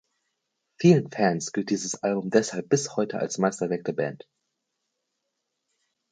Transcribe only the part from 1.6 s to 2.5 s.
dieses Album